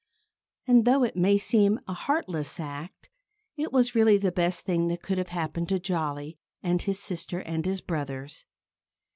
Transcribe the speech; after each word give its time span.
And 0.65 0.85
though 0.85 1.03
it 1.03 1.15
may 1.15 1.37
seem 1.37 1.79
a 1.87 1.93
heartless 1.93 2.59
act, 2.59 3.07
it 3.55 3.71
was 3.71 3.93
really 3.93 4.17
the 4.17 4.31
best 4.31 4.61
thing 4.63 4.87
that 4.87 5.03
could 5.03 5.19
have 5.19 5.27
happened 5.27 5.69
to 5.69 5.79
Jolly 5.79 6.39
and 6.63 6.81
his 6.81 6.97
sister 6.99 7.37
and 7.41 7.67
his 7.67 7.81
brothers. 7.81 8.45